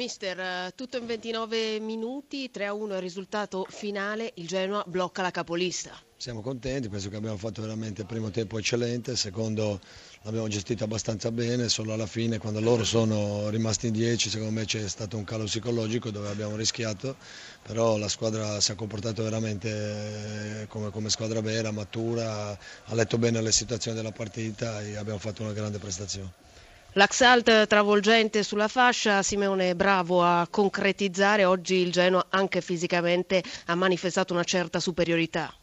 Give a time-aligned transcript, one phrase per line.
[0.00, 5.90] Mister, eh, tutto in 29 minuti, 3-1 il risultato finale, il Genoa blocca la capolista.
[6.16, 9.78] Siamo contenti, penso che abbiamo fatto veramente il primo tempo eccellente, il secondo
[10.22, 14.64] l'abbiamo gestito abbastanza bene, solo alla fine quando loro sono rimasti in 10 secondo me
[14.64, 17.16] c'è stato un calo psicologico dove abbiamo rischiato,
[17.62, 23.18] però la squadra si è comportata veramente eh, come, come squadra vera, matura, ha letto
[23.18, 26.48] bene le situazioni della partita e abbiamo fatto una grande prestazione.
[26.94, 34.32] L'Axalt travolgente sulla fascia, Simeone bravo a concretizzare, oggi il Genoa anche fisicamente ha manifestato
[34.32, 35.54] una certa superiorità.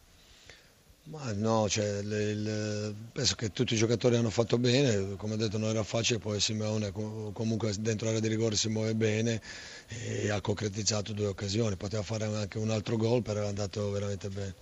[1.10, 5.36] Ma no, cioè, le, le, penso che tutti i giocatori hanno fatto bene, come ho
[5.36, 9.40] detto non era facile, poi Simeone comunque dentro l'area di rigore si muove bene
[9.88, 14.28] e ha concretizzato due occasioni, poteva fare anche un altro gol, però è andato veramente
[14.30, 14.54] bene.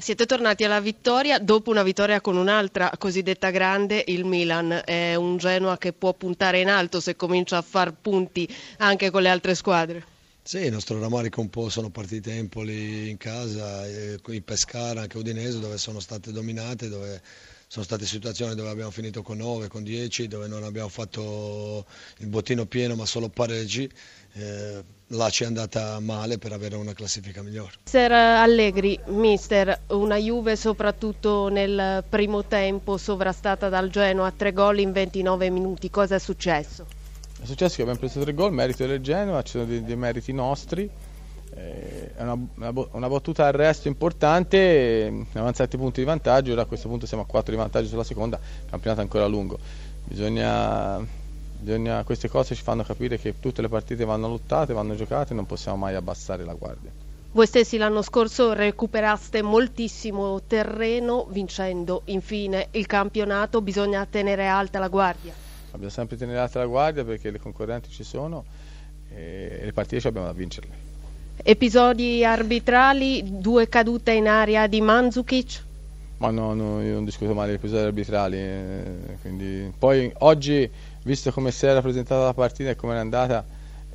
[0.00, 4.80] Siete tornati alla vittoria dopo una vittoria con un'altra cosiddetta grande, il Milan.
[4.82, 9.20] È un Genoa che può puntare in alto se comincia a far punti anche con
[9.20, 10.02] le altre squadre.
[10.42, 15.60] Sì, il nostro rammarico un po' sono partite Empoli in casa, in Pescara, anche Udinese,
[15.60, 17.20] dove sono state dominate, dove
[17.66, 21.84] sono state situazioni dove abbiamo finito con 9, con 10, dove non abbiamo fatto
[22.20, 23.88] il bottino pieno ma solo pareggi.
[24.32, 27.72] Eh, là ci è andata male per avere una classifica migliore.
[27.82, 34.78] Mister Allegri, mister, una Juve soprattutto nel primo tempo sovrastata dal Genoa a tre gol
[34.80, 36.86] in 29 minuti, cosa è successo?
[37.40, 40.32] È successo che abbiamo preso tre gol, merito del Genoa, ci sono dei, dei meriti
[40.32, 40.90] nostri
[41.52, 46.66] eh, è una, una, una, battuta arresto importante, abbiamo 7 punti di vantaggio, ora a
[46.66, 48.38] questo punto siamo a 4 di vantaggio sulla seconda,
[48.68, 49.58] campionato ancora lungo.
[50.04, 50.98] Bisogna,
[51.60, 55.36] bisogna, queste cose ci fanno capire che tutte le partite vanno lottate, vanno giocate e
[55.36, 56.90] non possiamo mai abbassare la guardia.
[57.32, 64.88] Voi stessi l'anno scorso recuperaste moltissimo terreno vincendo infine il campionato, bisogna tenere alta la
[64.88, 65.32] guardia.
[65.70, 68.44] Dobbiamo sempre tenere alta la guardia perché le concorrenti ci sono
[69.14, 70.88] e le partite ci abbiamo da vincerle.
[71.42, 75.64] Episodi arbitrali, due cadute in area di Mandzukic?
[76.18, 78.36] Ma no, no io non discuto mai degli episodi arbitrali.
[78.36, 78.82] Eh,
[79.22, 79.72] quindi...
[79.78, 80.68] Poi oggi,
[81.02, 83.44] visto come si era presentata la partita e come è andata,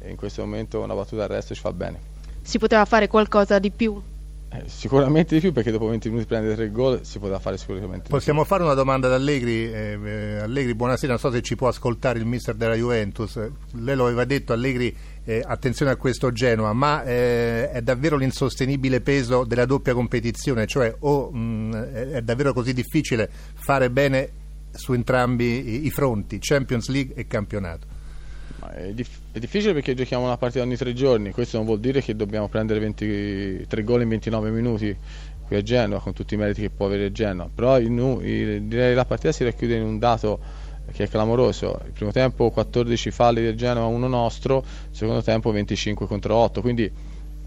[0.08, 2.14] in questo momento una battuta d'arresto ci fa bene.
[2.42, 4.02] Si poteva fare qualcosa di più?
[4.50, 8.10] Eh, sicuramente di più perché dopo 20 minuti prendere tre gol si poteva fare sicuramente
[8.10, 9.72] Possiamo fare una domanda ad Allegri?
[9.72, 13.40] Eh, eh, Allegri, buonasera, non so se ci può ascoltare il mister della Juventus.
[13.72, 14.96] Lei lo aveva detto, Allegri,
[15.26, 20.68] eh, attenzione a questo Genoa, ma eh, è davvero l'insostenibile peso della doppia competizione?
[20.68, 24.44] Cioè o mm, è davvero così difficile fare bene
[24.76, 27.88] su entrambi i, fronti, Champions League e campionato?
[28.74, 32.02] È, dif- è, difficile perché giochiamo una partita ogni tre giorni, questo non vuol dire
[32.02, 34.98] che dobbiamo prendere 23 gol in 29 minuti
[35.46, 37.92] qui a Genova con tutti i meriti che può avere Genova, però il,
[38.24, 40.40] il, direi la partita si racchiude in un dato
[40.92, 45.52] che è clamoroso, il primo tempo 14 falli del Genova, uno nostro, il secondo tempo
[45.52, 46.92] 25 contro 8, quindi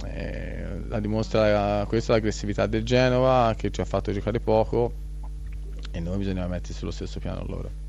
[0.06, 5.06] eh, la dimostra questa l'aggressività del Genova che ci ha fatto giocare poco
[5.90, 7.87] e noi bisogna mettersi sullo stesso piano loro.